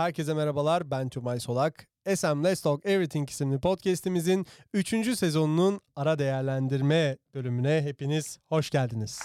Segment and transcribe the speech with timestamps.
[0.00, 1.88] Herkese merhabalar, ben Tumay Solak.
[2.14, 5.18] SM Let's Talk Everything isimli podcastimizin 3.
[5.18, 9.20] sezonunun ara değerlendirme bölümüne hepiniz hoş geldiniz.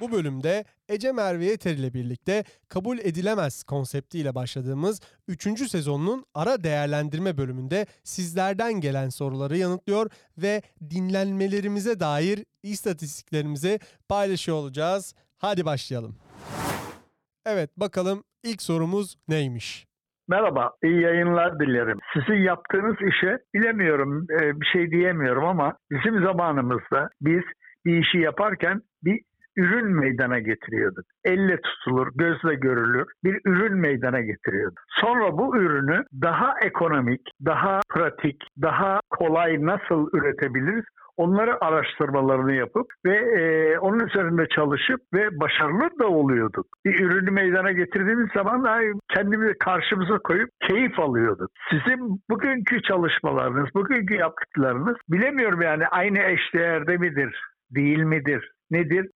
[0.00, 5.70] Bu bölümde Ece Merve Yeter ile birlikte kabul edilemez konseptiyle başladığımız 3.
[5.70, 15.14] sezonun ara değerlendirme bölümünde sizlerden gelen soruları yanıtlıyor ve dinlenmelerimize dair istatistiklerimizi paylaşıyor olacağız.
[15.44, 16.14] Hadi başlayalım.
[17.46, 19.86] Evet bakalım ilk sorumuz neymiş?
[20.28, 21.98] Merhaba, iyi yayınlar dilerim.
[22.12, 27.42] Sizin yaptığınız işe bilemiyorum, e, bir şey diyemiyorum ama bizim zamanımızda biz
[27.84, 29.20] bir işi yaparken bir
[29.56, 31.04] ürün meydana getiriyorduk.
[31.24, 34.80] Elle tutulur, gözle görülür bir ürün meydana getiriyorduk.
[35.00, 40.84] Sonra bu ürünü daha ekonomik, daha pratik, daha kolay nasıl üretebiliriz
[41.16, 46.66] onları araştırmalarını yapıp ve e, onun üzerinde çalışıp ve başarılı da oluyorduk.
[46.84, 48.64] Bir ürünü meydana getirdiğimiz zaman
[49.14, 51.50] kendimizi karşımıza koyup keyif alıyorduk.
[51.70, 58.52] Sizin bugünkü çalışmalarınız, bugünkü yaptıklarınız bilemiyorum yani aynı eşdeğerde midir, değil midir?
[58.70, 59.06] Nedir?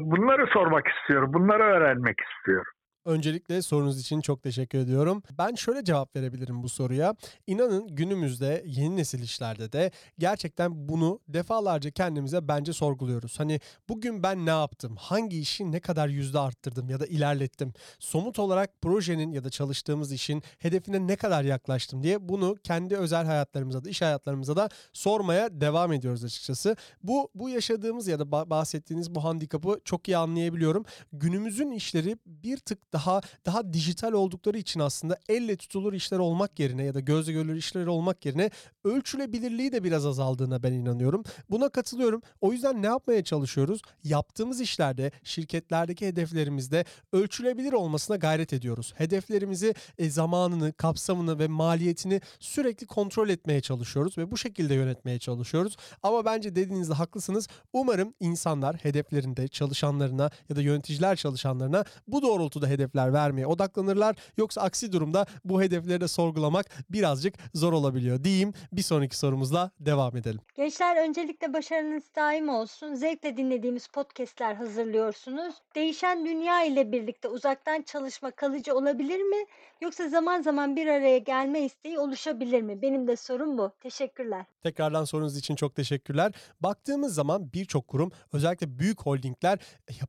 [0.00, 1.30] Bunları sormak istiyorum.
[1.32, 2.72] Bunları öğrenmek istiyorum.
[3.08, 5.22] Öncelikle sorunuz için çok teşekkür ediyorum.
[5.38, 7.14] Ben şöyle cevap verebilirim bu soruya.
[7.46, 13.40] İnanın günümüzde yeni nesil işlerde de gerçekten bunu defalarca kendimize bence sorguluyoruz.
[13.40, 14.96] Hani bugün ben ne yaptım?
[14.98, 17.72] Hangi işi ne kadar yüzde arttırdım ya da ilerlettim?
[17.98, 23.26] Somut olarak projenin ya da çalıştığımız işin hedefine ne kadar yaklaştım diye bunu kendi özel
[23.26, 26.76] hayatlarımıza da iş hayatlarımıza da sormaya devam ediyoruz açıkçası.
[27.02, 30.84] Bu bu yaşadığımız ya da bahsettiğiniz bu handikapı çok iyi anlayabiliyorum.
[31.12, 36.58] Günümüzün işleri bir tık daha daha daha dijital oldukları için aslında elle tutulur işler olmak
[36.58, 38.50] yerine ya da gözle görülür işler olmak yerine
[38.84, 41.24] ölçülebilirliği de biraz azaldığına ben inanıyorum.
[41.50, 42.22] Buna katılıyorum.
[42.40, 43.82] O yüzden ne yapmaya çalışıyoruz?
[44.04, 48.94] Yaptığımız işlerde, şirketlerdeki hedeflerimizde ölçülebilir olmasına gayret ediyoruz.
[48.96, 55.76] Hedeflerimizi, e, zamanını, kapsamını ve maliyetini sürekli kontrol etmeye çalışıyoruz ve bu şekilde yönetmeye çalışıyoruz.
[56.02, 57.48] Ama bence dediğinizde haklısınız.
[57.72, 64.16] Umarım insanlar hedeflerinde çalışanlarına ya da yöneticiler çalışanlarına bu doğrultuda hedef hedefler vermeye odaklanırlar.
[64.36, 68.52] Yoksa aksi durumda bu hedefleri de sorgulamak birazcık zor olabiliyor diyeyim.
[68.72, 70.40] Bir sonraki sorumuzla devam edelim.
[70.54, 72.94] Gençler öncelikle başarınız daim olsun.
[72.94, 75.54] Zevkle dinlediğimiz podcastler hazırlıyorsunuz.
[75.74, 79.36] Değişen dünya ile birlikte uzaktan çalışma kalıcı olabilir mi?
[79.80, 82.82] Yoksa zaman zaman bir araya gelme isteği oluşabilir mi?
[82.82, 83.72] Benim de sorum bu.
[83.80, 84.44] Teşekkürler.
[84.62, 86.32] Tekrardan sorunuz için çok teşekkürler.
[86.60, 89.58] Baktığımız zaman birçok kurum özellikle büyük holdingler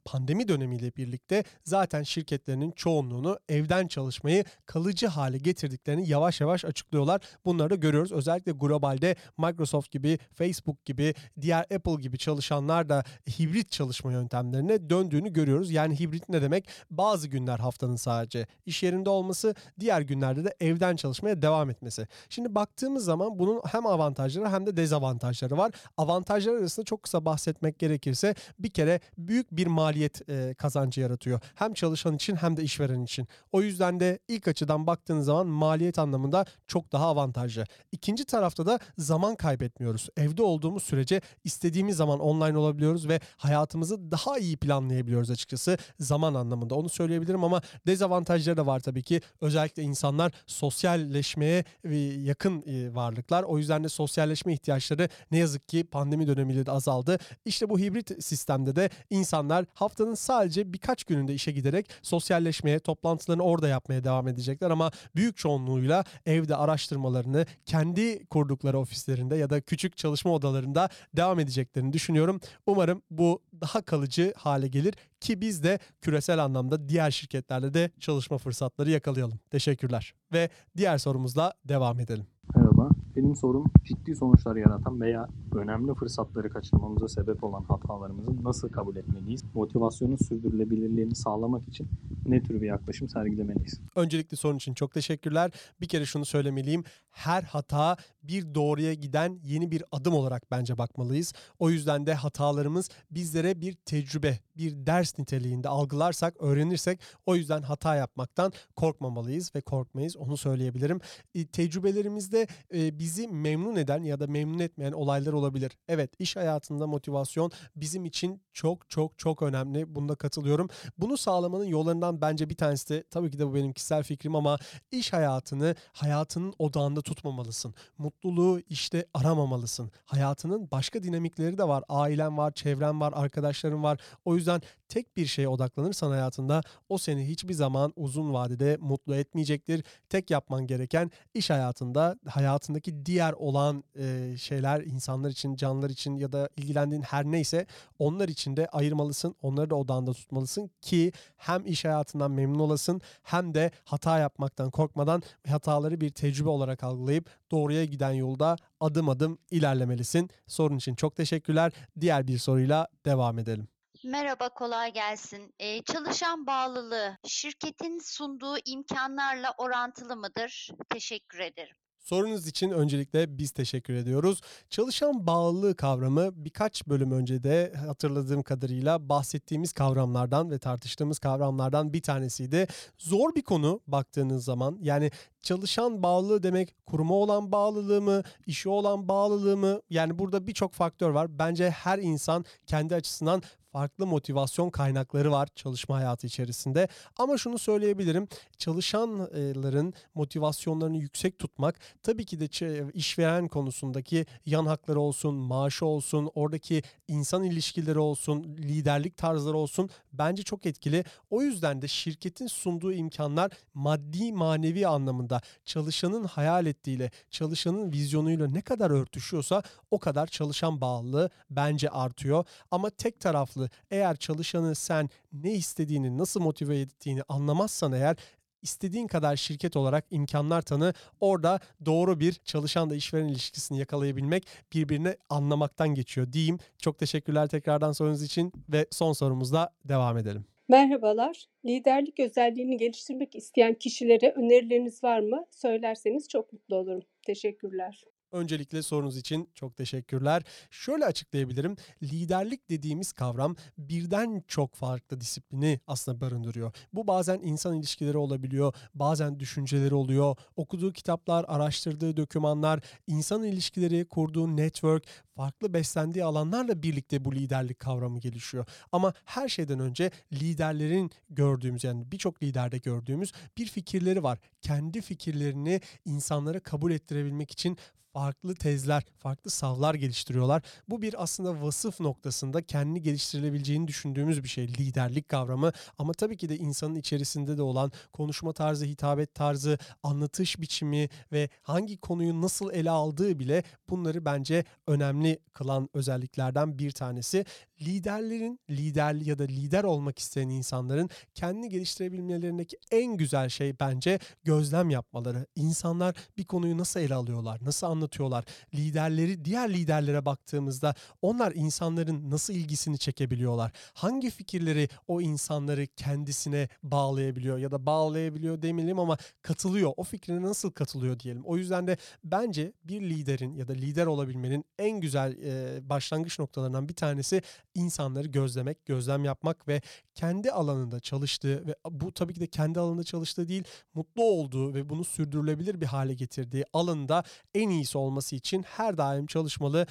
[0.05, 7.21] pandemi dönemiyle birlikte zaten şirketlerinin üyelerinin çoğunluğunu evden çalışmayı kalıcı hale getirdiklerini yavaş yavaş açıklıyorlar.
[7.45, 8.11] Bunları da görüyoruz.
[8.11, 13.03] Özellikle globalde Microsoft gibi, Facebook gibi, diğer Apple gibi çalışanlar da
[13.39, 15.71] hibrit çalışma yöntemlerine döndüğünü görüyoruz.
[15.71, 16.67] Yani hibrit ne demek?
[16.91, 22.07] Bazı günler haftanın sadece iş yerinde olması, diğer günlerde de evden çalışmaya devam etmesi.
[22.29, 25.71] Şimdi baktığımız zaman bunun hem avantajları hem de dezavantajları var.
[25.97, 30.21] Avantajlar arasında çok kısa bahsetmek gerekirse bir kere büyük bir maliyet
[30.57, 31.39] kazancı yaratıyor.
[31.55, 33.27] Hem çalışan için hem de de işveren için.
[33.51, 37.63] O yüzden de ilk açıdan baktığınız zaman maliyet anlamında çok daha avantajlı.
[37.91, 40.09] İkinci tarafta da zaman kaybetmiyoruz.
[40.17, 46.75] Evde olduğumuz sürece istediğimiz zaman online olabiliyoruz ve hayatımızı daha iyi planlayabiliyoruz açıkçası zaman anlamında.
[46.75, 49.21] Onu söyleyebilirim ama dezavantajları da var tabii ki.
[49.41, 53.43] Özellikle insanlar sosyalleşmeye e, yakın e, varlıklar.
[53.43, 57.17] O yüzden de sosyalleşme ihtiyaçları ne yazık ki pandemi dönemiyle de azaldı.
[57.45, 63.43] İşte bu hibrit sistemde de insanlar haftanın sadece birkaç gününde işe giderek sosyalleşme sosyalleşmeye, toplantılarını
[63.43, 69.97] orada yapmaya devam edecekler ama büyük çoğunluğuyla evde araştırmalarını kendi kurdukları ofislerinde ya da küçük
[69.97, 72.39] çalışma odalarında devam edeceklerini düşünüyorum.
[72.65, 78.37] Umarım bu daha kalıcı hale gelir ki biz de küresel anlamda diğer şirketlerle de çalışma
[78.37, 79.39] fırsatları yakalayalım.
[79.51, 80.13] Teşekkürler.
[80.33, 82.25] Ve diğer sorumuzla devam edelim.
[82.55, 82.89] Merhaba.
[83.15, 89.43] Benim sorum ciddi sonuçlar yaratan veya önemli fırsatları kaçırmamıza sebep olan hatalarımızı nasıl kabul etmeliyiz?
[89.53, 91.87] Motivasyonun sürdürülebilirliğini sağlamak için
[92.25, 93.81] ne tür bir yaklaşım sergilemeliyiz?
[93.95, 95.51] Öncelikle sorun için çok teşekkürler.
[95.81, 96.83] Bir kere şunu söylemeliyim.
[97.11, 101.33] Her hata bir doğruya giden yeni bir adım olarak bence bakmalıyız.
[101.59, 107.95] O yüzden de hatalarımız bizlere bir tecrübe, bir ders niteliğinde algılarsak, öğrenirsek o yüzden hata
[107.95, 110.17] yapmaktan korkmamalıyız ve korkmayız.
[110.17, 111.01] Onu söyleyebilirim.
[111.35, 115.77] E, tecrübelerimizde e, bizi memnun eden ya da memnun etmeyen olaylar olabilir.
[115.87, 119.95] Evet iş hayatında motivasyon bizim için çok çok çok önemli.
[119.95, 120.69] Bunda katılıyorum.
[120.97, 124.57] Bunu sağlamanın yollarından bence bir tanesi de tabii ki de bu benim kişisel fikrim ama
[124.91, 127.73] iş hayatını hayatının odağında tutmamalısın.
[127.97, 129.91] Mutluluğu işte aramamalısın.
[130.05, 131.83] Hayatının başka dinamikleri de var.
[131.89, 133.99] Ailen var, çevren var, arkadaşların var.
[134.25, 139.83] O yüzden tek bir şeye odaklanırsan hayatında o seni hiçbir zaman uzun vadede mutlu etmeyecektir.
[140.09, 146.31] Tek yapman gereken iş hayatında hayatındaki diğer olan e, şeyler insanlar için, canlılar için ya
[146.31, 147.65] da ilgilendiğin her neyse
[147.99, 149.35] onlar için de ayırmalısın.
[149.41, 155.23] Onları da odağında tutmalısın ki hem iş hayatından memnun olasın hem de hata yapmaktan korkmadan
[155.47, 160.29] hataları bir tecrübe olarak algılayıp doğruya giden yolda adım adım ilerlemelisin.
[160.47, 161.71] Sorun için çok teşekkürler.
[161.99, 163.67] Diğer bir soruyla devam edelim.
[164.03, 165.53] Merhaba, kolay gelsin.
[165.59, 170.69] Ee, çalışan bağlılığı şirketin sunduğu imkanlarla orantılı mıdır?
[170.89, 171.75] Teşekkür ederim.
[171.99, 174.41] Sorunuz için öncelikle biz teşekkür ediyoruz.
[174.69, 182.01] Çalışan bağlılığı kavramı birkaç bölüm önce de hatırladığım kadarıyla bahsettiğimiz kavramlardan ve tartıştığımız kavramlardan bir
[182.01, 182.67] tanesiydi.
[182.97, 184.77] Zor bir konu baktığınız zaman.
[184.81, 185.11] Yani
[185.41, 189.81] çalışan bağlılığı demek kuruma olan bağlılığı mı, işe olan bağlılığı mı?
[189.89, 191.39] Yani burada birçok faktör var.
[191.39, 196.87] Bence her insan kendi açısından farklı motivasyon kaynakları var çalışma hayatı içerisinde.
[197.17, 198.27] Ama şunu söyleyebilirim.
[198.57, 206.83] Çalışanların motivasyonlarını yüksek tutmak tabii ki de işveren konusundaki yan hakları olsun, maaşı olsun, oradaki
[207.07, 211.03] insan ilişkileri olsun, liderlik tarzları olsun bence çok etkili.
[211.29, 218.61] O yüzden de şirketin sunduğu imkanlar maddi manevi anlamında çalışanın hayal ettiğiyle, çalışanın vizyonuyla ne
[218.61, 222.45] kadar örtüşüyorsa o kadar çalışan bağlılığı bence artıyor.
[222.71, 223.58] Ama tek taraflı
[223.91, 228.17] eğer çalışanı sen ne istediğini, nasıl motive ettiğini anlamazsan eğer
[228.61, 230.93] istediğin kadar şirket olarak imkanlar tanı.
[231.19, 236.57] Orada doğru bir çalışan da işveren ilişkisini yakalayabilmek birbirini anlamaktan geçiyor diyeyim.
[236.77, 240.45] Çok teşekkürler tekrardan sorunuz için ve son sorumuzla devam edelim.
[240.67, 241.45] Merhabalar.
[241.65, 245.45] Liderlik özelliğini geliştirmek isteyen kişilere önerileriniz var mı?
[245.51, 247.01] Söylerseniz çok mutlu olurum.
[247.25, 248.03] Teşekkürler.
[248.31, 250.43] Öncelikle sorunuz için çok teşekkürler.
[250.71, 251.75] Şöyle açıklayabilirim.
[252.03, 256.73] Liderlik dediğimiz kavram birden çok farklı disiplini aslında barındırıyor.
[256.93, 264.57] Bu bazen insan ilişkileri olabiliyor, bazen düşünceleri oluyor, okuduğu kitaplar, araştırdığı dokümanlar, insan ilişkileri, kurduğu
[264.57, 265.03] network,
[265.35, 268.65] farklı beslendiği alanlarla birlikte bu liderlik kavramı gelişiyor.
[268.91, 274.39] Ama her şeyden önce liderlerin gördüğümüz yani birçok liderde gördüğümüz bir fikirleri var.
[274.61, 277.77] Kendi fikirlerini insanlara kabul ettirebilmek için
[278.13, 280.61] farklı tezler, farklı savlar geliştiriyorlar.
[280.89, 285.71] Bu bir aslında vasıf noktasında kendini geliştirilebileceğini düşündüğümüz bir şey liderlik kavramı.
[285.97, 291.49] Ama tabii ki de insanın içerisinde de olan konuşma tarzı, hitabet tarzı, anlatış biçimi ve
[291.61, 297.45] hangi konuyu nasıl ele aldığı bile bunları bence önemli kılan özelliklerden bir tanesi.
[297.81, 304.89] Liderlerin, lider ya da lider olmak isteyen insanların kendini geliştirebilmelerindeki en güzel şey bence gözlem
[304.89, 305.45] yapmaları.
[305.55, 308.45] İnsanlar bir konuyu nasıl ele alıyorlar, nasıl anlatıyorlar?
[308.73, 313.71] Liderleri diğer liderlere baktığımızda onlar insanların nasıl ilgisini çekebiliyorlar?
[313.93, 319.93] Hangi fikirleri o insanları kendisine bağlayabiliyor ya da bağlayabiliyor demeyelim ama katılıyor.
[319.97, 321.43] O fikrine nasıl katılıyor diyelim.
[321.45, 326.89] O yüzden de bence bir liderin ya da lider olabilmenin en güzel e, başlangıç noktalarından
[326.89, 327.41] bir tanesi
[327.75, 329.81] insanları gözlemek, gözlem yapmak ve
[330.15, 334.89] kendi alanında çalıştığı ve bu tabii ki de kendi alanında çalıştığı değil, mutlu olduğu ve
[334.89, 339.87] bunu sürdürülebilir bir hale getirdiği alanında en iyisi olması için her daim çalışmalı,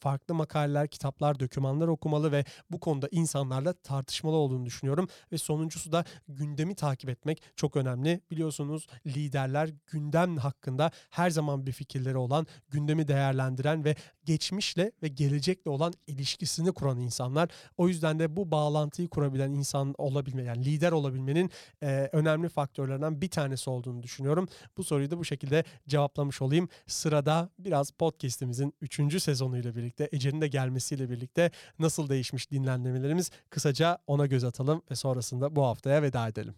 [0.00, 5.08] farklı makaleler, kitaplar, dokümanlar okumalı ve bu konuda insanlarla tartışmalı olduğunu düşünüyorum.
[5.32, 8.20] Ve sonuncusu da gündemi takip etmek çok önemli.
[8.30, 15.70] Biliyorsunuz liderler gündem hakkında her zaman bir fikirleri olan, gündemi değerlendiren ve geçmişle ve gelecekle
[15.70, 17.17] olan ilişkisini kuran insanlar.
[17.76, 21.50] O yüzden de bu bağlantıyı kurabilen insan olabilme yani lider olabilmenin
[21.82, 24.48] e, önemli faktörlerinden bir tanesi olduğunu düşünüyorum.
[24.76, 26.68] Bu soruyu da bu şekilde cevaplamış olayım.
[26.86, 29.22] Sırada biraz podcast'imizin 3.
[29.22, 35.56] sezonuyla birlikte Ece'nin de gelmesiyle birlikte nasıl değişmiş dinlenmelerimiz kısaca ona göz atalım ve sonrasında
[35.56, 36.54] bu haftaya veda edelim.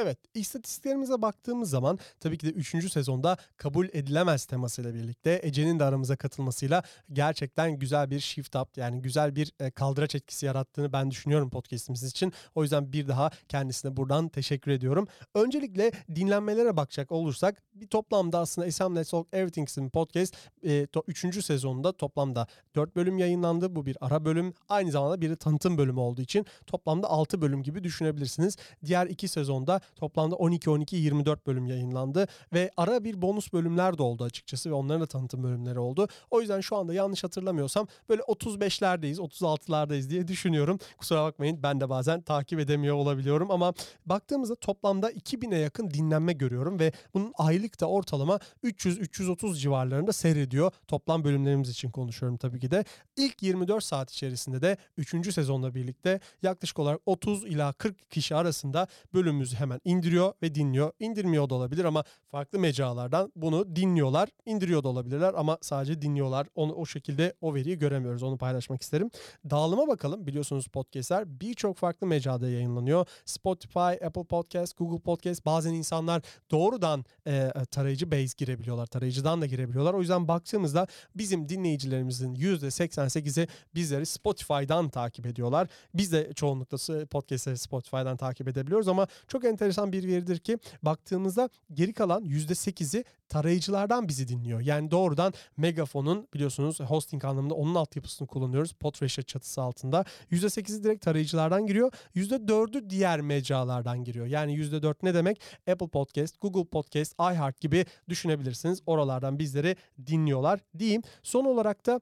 [0.00, 2.92] Evet, istatistiklerimize baktığımız zaman tabii ki de 3.
[2.92, 9.02] sezonda kabul edilemez temasıyla birlikte Ece'nin de aramıza katılmasıyla gerçekten güzel bir shift up yani
[9.02, 12.32] güzel bir e, kaldıraç etkisi yarattığını ben düşünüyorum podcast'imiz için.
[12.54, 15.06] O yüzden bir daha kendisine buradan teşekkür ediyorum.
[15.34, 21.44] Öncelikle dinlenmelere bakacak olursak Bir toplamda aslında SM Let's Talk Everything'sin podcast 3.
[21.44, 23.76] sezonunda toplamda 4 bölüm yayınlandı.
[23.76, 24.54] Bu bir ara bölüm.
[24.68, 28.56] Aynı zamanda bir de tanıtım bölümü olduğu için toplamda 6 bölüm gibi düşünebilirsiniz.
[28.84, 34.70] Diğer 2 sezonda toplamda 12-12-24 bölüm yayınlandı ve ara bir bonus bölümler de oldu açıkçası
[34.70, 36.08] ve onların da tanıtım bölümleri oldu.
[36.30, 40.78] O yüzden şu anda yanlış hatırlamıyorsam böyle 35'lerdeyiz, 36'lardayız diye düşünüyorum.
[40.98, 43.74] Kusura bakmayın ben de bazen takip edemiyor olabiliyorum ama
[44.06, 50.72] baktığımızda toplamda 2000'e yakın dinlenme görüyorum ve bunun aylık da ortalama 300-330 civarlarında seyrediyor.
[50.86, 52.84] Toplam bölümlerimiz için konuşuyorum tabii ki de.
[53.16, 55.34] İlk 24 saat içerisinde de 3.
[55.34, 60.92] sezonla birlikte yaklaşık olarak 30 ila 40 kişi arasında bölümümüzü hemen indiriyor ve dinliyor.
[61.00, 64.28] İndirmiyor da olabilir ama farklı mecralardan bunu dinliyorlar.
[64.46, 66.46] indiriyor da olabilirler ama sadece dinliyorlar.
[66.54, 68.22] Onu o şekilde o veriyi göremiyoruz.
[68.22, 69.10] Onu paylaşmak isterim.
[69.50, 70.26] Dağılıma bakalım.
[70.26, 73.06] Biliyorsunuz podcastler birçok farklı mecrada yayınlanıyor.
[73.24, 75.46] Spotify, Apple Podcast, Google Podcast.
[75.46, 78.86] Bazen insanlar doğrudan e, tarayıcı base girebiliyorlar.
[78.86, 79.94] Tarayıcıdan da girebiliyorlar.
[79.94, 85.68] O yüzden baktığımızda bizim dinleyicilerimizin %88'i bizleri Spotify'dan takip ediyorlar.
[85.94, 91.92] Biz de çoğunlukla podcastleri Spotify'dan takip edebiliyoruz ama çok enteresan bir veridir ki baktığımızda geri
[91.92, 94.60] kalan %8'i tarayıcılardan bizi dinliyor.
[94.60, 98.72] Yani doğrudan Megafon'un biliyorsunuz hosting anlamında onun altyapısını kullanıyoruz.
[98.72, 100.04] Podfresh çatısı altında.
[100.30, 101.92] %8'i direkt tarayıcılardan giriyor.
[102.16, 104.26] %4'ü diğer mecralardan giriyor.
[104.26, 105.40] Yani %4 ne demek?
[105.70, 108.82] Apple Podcast, Google Podcast, iHeart gibi düşünebilirsiniz.
[108.86, 111.02] Oralardan bizleri dinliyorlar diyeyim.
[111.22, 112.00] Son olarak da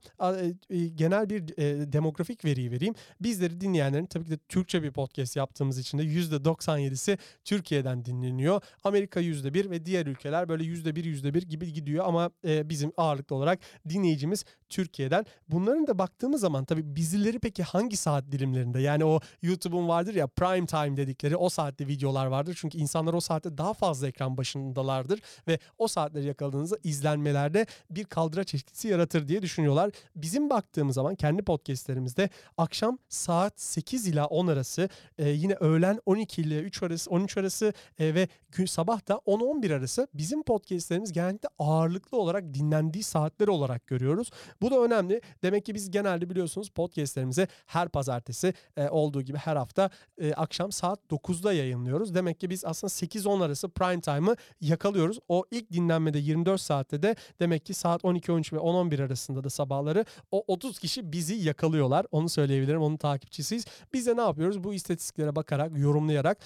[0.69, 2.95] e, genel bir e, demografik veriyi vereyim.
[3.21, 8.61] Bizleri dinleyenlerin tabii ki de Türkçe bir podcast yaptığımız için de %97'si Türkiye'den dinleniyor.
[8.83, 13.59] Amerika %1 ve diğer ülkeler böyle %1, %1 gibi gidiyor ama e, bizim ağırlıklı olarak
[13.89, 15.25] dinleyicimiz Türkiye'den.
[15.49, 20.27] Bunların da baktığımız zaman tabii bizileri peki hangi saat dilimlerinde yani o YouTube'un vardır ya
[20.27, 22.57] prime time dedikleri o saatte videolar vardır.
[22.61, 28.55] Çünkü insanlar o saatte daha fazla ekran başındalardır ve o saatleri yakaladığınızda izlenmelerde bir kaldıraç
[28.55, 29.91] etkisi yaratır diye düşünüyorlar.
[30.15, 36.41] Bizim baktığımız zaman kendi podcastlerimizde akşam saat 8 ila 10 arası e, yine öğlen 12
[36.41, 38.27] ile 3 arası 13 arası e, ve
[38.67, 44.31] sabah da 10-11 arası bizim podcastlerimiz genellikle ağırlıklı olarak dinlendiği saatler olarak görüyoruz.
[44.61, 45.21] Bu da önemli.
[45.43, 50.71] Demek ki biz genelde biliyorsunuz podcastlerimizi her pazartesi e, olduğu gibi her hafta e, akşam
[50.71, 52.15] saat 9'da yayınlıyoruz.
[52.15, 55.19] Demek ki biz aslında 8-10 arası prime time'ı yakalıyoruz.
[55.29, 60.05] O ilk dinlenmede 24 saatte de demek ki saat 12-13 ve 10-11 arasında da sabahları
[60.31, 62.05] o 30 kişi bizi yakalıyorlar.
[62.11, 62.81] Onu söyleyebilirim.
[62.81, 63.65] Onun takipçisiyiz.
[63.93, 64.63] Biz de ne yapıyoruz?
[64.63, 66.37] Bu istatistiklere bakarak, yorumlayarak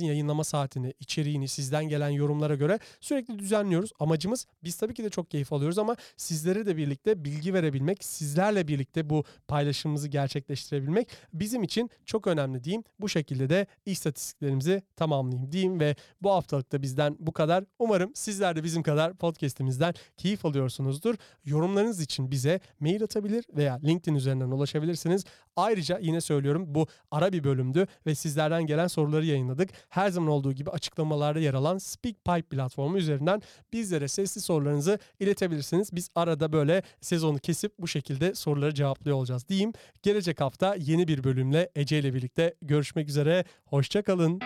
[0.00, 3.92] podcast'imizin yayınlama saatini, içeriğini sizden gelen yorumlara göre sürekli düzenliyoruz.
[4.00, 8.68] Amacımız biz tabii ki de çok keyif alıyoruz ama sizlere de birlikte bilgi verebilmek, sizlerle
[8.68, 12.84] birlikte bu paylaşımımızı gerçekleştirebilmek bizim için çok önemli diyeyim.
[13.00, 17.64] Bu şekilde de istatistiklerimizi tamamlayayım diyeyim ve bu haftalık da bizden bu kadar.
[17.78, 21.14] Umarım sizler de bizim kadar podcast'imizden keyif alıyorsunuzdur.
[21.44, 25.24] Yorumlarınız için bize mail atabilir veya LinkedIn üzerinden ulaşabilirsiniz.
[25.56, 29.70] Ayrıca yine söylüyorum bu ara bir bölümdü ve sizlerden gelen soruları yayınladık.
[29.90, 33.42] Her zaman olduğu gibi açıklamalarda yer alan SpeakPipe platformu üzerinden
[33.72, 35.92] bizlere sesli sorularınızı iletebilirsiniz.
[35.92, 39.72] Biz arada böyle sezonu kesip bu şekilde soruları cevaplıyor olacağız diyeyim.
[40.02, 43.44] Gelecek hafta yeni bir bölümle Ece ile birlikte görüşmek üzere.
[43.64, 44.40] Hoşçakalın.